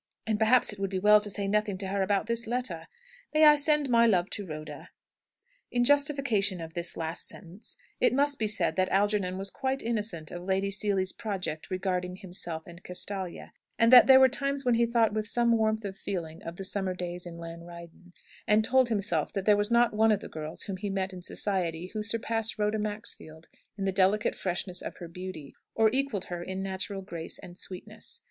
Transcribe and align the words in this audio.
And, 0.25 0.39
perhaps, 0.39 0.73
it 0.73 0.79
would 0.79 0.89
be 0.89 0.97
well 0.97 1.21
to 1.21 1.29
say 1.29 1.47
nothing 1.47 1.77
to 1.77 1.89
her 1.89 2.01
about 2.01 2.25
this 2.25 2.47
letter. 2.47 2.87
May 3.35 3.45
I 3.45 3.55
send 3.55 3.87
my 3.87 4.07
love 4.07 4.31
to 4.31 4.43
Rhoda?" 4.47 4.89
In 5.69 5.83
justification 5.83 6.59
of 6.59 6.73
this 6.73 6.97
last 6.97 7.27
sentence, 7.27 7.77
it 7.99 8.11
must 8.11 8.39
be 8.39 8.47
said 8.47 8.77
that 8.77 8.89
Algernon 8.89 9.37
was 9.37 9.51
quite 9.51 9.83
innocent 9.83 10.31
of 10.31 10.41
Lady 10.43 10.71
Seely's 10.71 11.11
project 11.13 11.69
regarding 11.69 12.15
himself 12.15 12.65
and 12.65 12.83
Castalia; 12.83 13.53
and 13.77 13.93
that 13.93 14.07
there 14.07 14.19
were 14.19 14.27
times 14.27 14.65
when 14.65 14.73
he 14.73 14.87
thought 14.87 15.13
with 15.13 15.27
some 15.27 15.51
warmth 15.55 15.85
of 15.85 15.95
feeling 15.95 16.41
of 16.41 16.55
the 16.55 16.63
summer 16.63 16.95
days 16.95 17.27
in 17.27 17.37
Llanryddan, 17.37 18.11
and 18.47 18.63
told 18.63 18.89
himself 18.89 19.31
that 19.33 19.45
there 19.45 19.55
was 19.55 19.69
not 19.69 19.93
one 19.93 20.11
of 20.11 20.21
the 20.21 20.27
girls 20.29 20.63
whom 20.63 20.77
he 20.77 20.89
met 20.89 21.13
in 21.13 21.21
society 21.21 21.91
who 21.93 22.01
surpassed 22.01 22.57
Rhoda 22.57 22.79
Maxfield 22.79 23.49
in 23.77 23.85
the 23.85 23.91
delicate 23.91 24.33
freshness 24.33 24.81
of 24.81 24.97
her 24.97 25.07
beauty, 25.07 25.53
or 25.75 25.91
equalled 25.93 26.25
her 26.25 26.41
in 26.41 26.63
natural 26.63 27.03
grace 27.03 27.37
and 27.37 27.55
sweetness. 27.55 28.19